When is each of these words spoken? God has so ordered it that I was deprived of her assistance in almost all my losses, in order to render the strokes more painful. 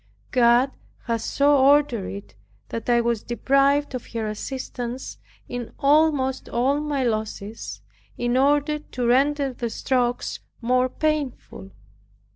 God 0.31 0.71
has 1.03 1.23
so 1.23 1.55
ordered 1.55 2.07
it 2.07 2.35
that 2.69 2.89
I 2.89 3.01
was 3.01 3.21
deprived 3.21 3.93
of 3.93 4.07
her 4.13 4.25
assistance 4.25 5.19
in 5.47 5.73
almost 5.77 6.49
all 6.49 6.79
my 6.79 7.03
losses, 7.03 7.81
in 8.17 8.35
order 8.35 8.79
to 8.79 9.05
render 9.05 9.53
the 9.53 9.69
strokes 9.69 10.39
more 10.59 10.89
painful. 10.89 11.69